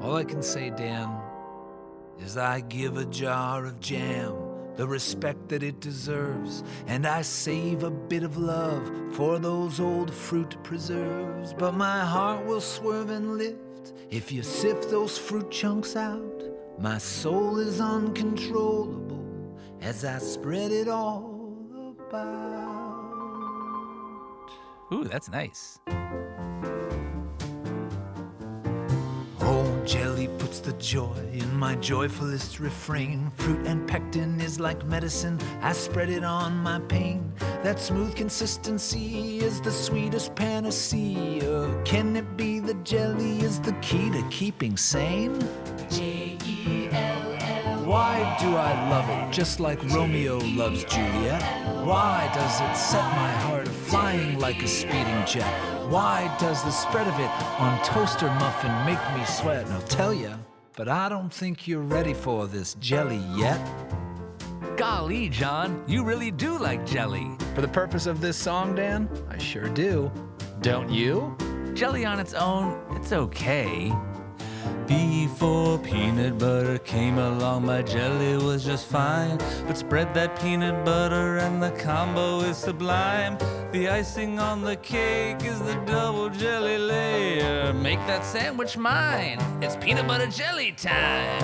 [0.00, 1.20] All I can say, Dan,
[2.18, 4.34] is I give a jar of jam
[4.76, 10.10] the respect that it deserves, and I save a bit of love for those old
[10.10, 11.52] fruit preserves.
[11.52, 16.44] But my heart will swerve and lift if you sift those fruit chunks out.
[16.78, 22.40] My soul is uncontrollable as I spread it all about.
[24.92, 25.78] Ooh, that's nice.
[29.80, 33.30] Jelly puts the joy in my joyfulest refrain.
[33.36, 37.32] Fruit and pectin is like medicine, I spread it on my pain.
[37.62, 41.82] That smooth consistency is the sweetest panacea.
[41.84, 45.38] Can it be the jelly is the key to keeping sane?
[45.90, 47.84] J E L L.
[47.84, 51.42] Why do I love it just like Romeo loves Juliet?
[51.84, 55.79] Why does it set my heart flying like a speeding jet?
[55.90, 57.28] Why does the spread of it
[57.60, 59.64] on toaster muffin make me sweat?
[59.64, 60.32] And I'll tell you,
[60.76, 63.60] but I don't think you're ready for this jelly yet.
[64.76, 67.28] Golly, John, you really do like jelly.
[67.56, 70.12] For the purpose of this song, Dan, I sure do.
[70.60, 71.36] Don't you?
[71.74, 73.92] Jelly on its own, it's okay.
[75.30, 79.38] Before peanut butter came along, my jelly was just fine.
[79.66, 83.38] But spread that peanut butter and the combo is sublime.
[83.70, 87.72] The icing on the cake is the double jelly layer.
[87.72, 89.38] Make that sandwich mine.
[89.62, 91.42] It's peanut butter jelly time.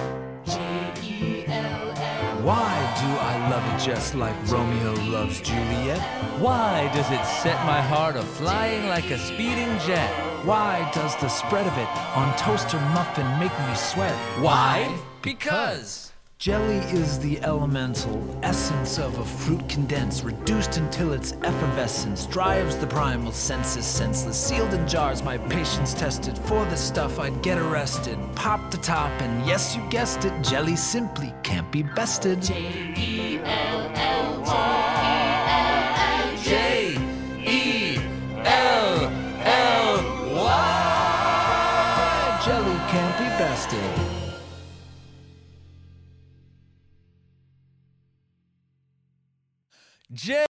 [2.43, 2.76] Why
[3.07, 6.01] do I love it just like Romeo loves Juliet?
[6.41, 10.11] Why does it set my heart a flying like a speeding jet?
[10.45, 14.17] Why does the spread of it on toaster muffin make me sweat?
[14.43, 14.93] Why?
[15.23, 16.13] Because.
[16.39, 22.87] Jelly is the elemental essence of a fruit condensed, reduced until its effervescence drives the
[22.87, 24.37] primal senses senseless.
[24.37, 26.37] Sealed in jars, my patience tested.
[26.41, 28.19] For the stuff, I'd get arrested.
[28.35, 32.43] Pop the top, and yes, you guessed it, jelly simply can't be bested.
[32.43, 32.55] J
[32.99, 35.23] E L L Y.
[42.45, 44.36] Jelly can't be bested.
[50.13, 50.37] J